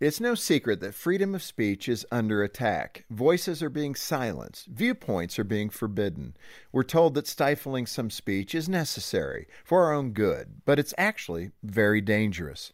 It's 0.00 0.20
no 0.20 0.36
secret 0.36 0.78
that 0.78 0.94
freedom 0.94 1.34
of 1.34 1.42
speech 1.42 1.88
is 1.88 2.06
under 2.12 2.44
attack. 2.44 3.04
Voices 3.10 3.64
are 3.64 3.68
being 3.68 3.96
silenced. 3.96 4.66
Viewpoints 4.68 5.40
are 5.40 5.44
being 5.44 5.70
forbidden. 5.70 6.36
We're 6.70 6.84
told 6.84 7.14
that 7.14 7.26
stifling 7.26 7.86
some 7.86 8.08
speech 8.08 8.54
is 8.54 8.68
necessary 8.68 9.48
for 9.64 9.86
our 9.86 9.92
own 9.92 10.12
good, 10.12 10.62
but 10.64 10.78
it's 10.78 10.94
actually 10.96 11.50
very 11.64 12.00
dangerous. 12.00 12.72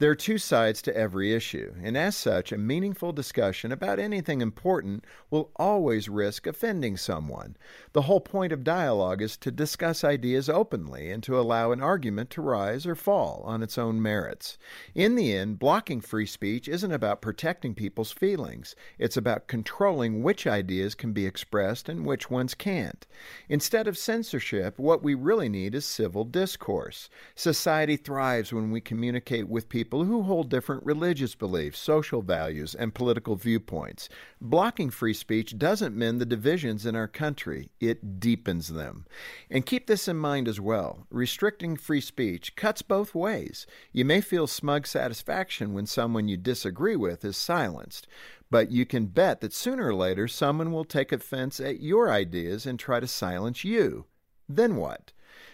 There 0.00 0.12
are 0.12 0.14
two 0.14 0.38
sides 0.38 0.80
to 0.82 0.96
every 0.96 1.34
issue, 1.34 1.74
and 1.82 1.98
as 1.98 2.14
such, 2.14 2.52
a 2.52 2.56
meaningful 2.56 3.10
discussion 3.10 3.72
about 3.72 3.98
anything 3.98 4.40
important 4.40 5.04
will 5.28 5.50
always 5.56 6.08
risk 6.08 6.46
offending 6.46 6.96
someone. 6.96 7.56
The 7.94 8.02
whole 8.02 8.20
point 8.20 8.52
of 8.52 8.62
dialogue 8.62 9.20
is 9.20 9.36
to 9.38 9.50
discuss 9.50 10.04
ideas 10.04 10.48
openly 10.48 11.10
and 11.10 11.20
to 11.24 11.36
allow 11.36 11.72
an 11.72 11.82
argument 11.82 12.30
to 12.30 12.42
rise 12.42 12.86
or 12.86 12.94
fall 12.94 13.42
on 13.44 13.60
its 13.60 13.76
own 13.76 14.00
merits. 14.00 14.56
In 14.94 15.16
the 15.16 15.34
end, 15.34 15.58
blocking 15.58 16.00
free 16.00 16.26
speech 16.26 16.68
isn't 16.68 16.92
about 16.92 17.20
protecting 17.20 17.74
people's 17.74 18.12
feelings, 18.12 18.76
it's 19.00 19.16
about 19.16 19.48
controlling 19.48 20.22
which 20.22 20.46
ideas 20.46 20.94
can 20.94 21.12
be 21.12 21.26
expressed 21.26 21.88
and 21.88 22.06
which 22.06 22.30
ones 22.30 22.54
can't. 22.54 23.04
Instead 23.48 23.88
of 23.88 23.98
censorship, 23.98 24.78
what 24.78 25.02
we 25.02 25.14
really 25.14 25.48
need 25.48 25.74
is 25.74 25.84
civil 25.84 26.22
discourse. 26.22 27.10
Society 27.34 27.96
thrives 27.96 28.52
when 28.52 28.70
we 28.70 28.80
communicate 28.80 29.48
with 29.48 29.68
people 29.68 29.87
people 29.88 30.04
who 30.04 30.20
hold 30.20 30.50
different 30.50 30.84
religious 30.84 31.34
beliefs, 31.34 31.78
social 31.78 32.20
values, 32.20 32.74
and 32.74 32.92
political 32.92 33.36
viewpoints. 33.36 34.10
Blocking 34.38 34.90
free 34.90 35.14
speech 35.14 35.56
doesn't 35.56 35.96
mend 35.96 36.20
the 36.20 36.26
divisions 36.26 36.84
in 36.84 36.94
our 36.94 37.08
country, 37.08 37.70
it 37.80 38.20
deepens 38.20 38.68
them. 38.68 39.06
And 39.48 39.64
keep 39.64 39.86
this 39.86 40.06
in 40.06 40.18
mind 40.18 40.46
as 40.46 40.60
well 40.60 41.06
restricting 41.08 41.74
free 41.74 42.02
speech 42.02 42.54
cuts 42.54 42.82
both 42.82 43.14
ways. 43.14 43.66
You 43.90 44.04
may 44.04 44.20
feel 44.20 44.46
smug 44.46 44.86
satisfaction 44.86 45.72
when 45.72 45.86
someone 45.86 46.28
you 46.28 46.36
disagree 46.36 46.96
with 46.96 47.24
is 47.24 47.38
silenced. 47.38 48.06
But 48.50 48.70
you 48.70 48.84
can 48.84 49.06
bet 49.06 49.40
that 49.40 49.54
sooner 49.54 49.86
or 49.86 49.94
later 49.94 50.28
someone 50.28 50.70
will 50.70 50.84
take 50.84 51.12
offense 51.12 51.60
at 51.60 51.80
your 51.80 52.10
ideas 52.12 52.66
and 52.66 52.78
try 52.78 53.00
to 53.00 53.06
silence 53.06 53.64
you. 53.64 54.04
Then 54.50 54.76
what? 54.76 55.12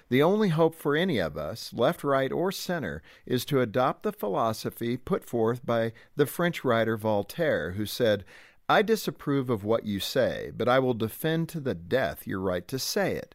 The 0.09 0.23
only 0.23 0.51
hope 0.51 0.75
for 0.75 0.97
any 0.97 1.19
of 1.19 1.37
us, 1.37 1.73
left, 1.73 2.05
right, 2.05 2.31
or 2.31 2.53
center, 2.53 3.03
is 3.27 3.45
to 3.47 3.61
adopt 3.61 4.03
the 4.03 4.13
philosophy 4.13 4.97
put 4.97 5.25
forth 5.25 5.65
by 5.65 5.93
the 6.17 6.27
French 6.27 6.65
writer 6.65 6.97
Voltaire, 6.97 7.73
who 7.73 7.87
said, 7.87 8.25
I 8.69 8.83
disapprove 8.83 9.51
of 9.51 9.65
what 9.65 9.85
you 9.85 10.01
say, 10.01 10.51
but 10.57 10.69
I 10.69 10.79
will 10.79 10.95
defend 10.95 11.49
to 11.51 11.61
the 11.61 11.75
death 11.75 12.27
your 12.27 12.41
right 12.41 12.67
to 12.69 12.79
say 12.79 13.15
it. 13.15 13.35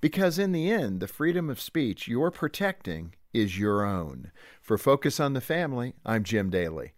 Because 0.00 0.38
in 0.38 0.52
the 0.52 0.70
end, 0.70 1.00
the 1.00 1.08
freedom 1.08 1.50
of 1.50 1.60
speech 1.60 2.06
you're 2.06 2.30
protecting 2.30 3.14
is 3.32 3.58
your 3.58 3.84
own. 3.84 4.30
For 4.60 4.78
Focus 4.78 5.18
on 5.18 5.32
the 5.32 5.40
Family, 5.40 5.94
I'm 6.04 6.22
Jim 6.22 6.50
Daly. 6.50 6.92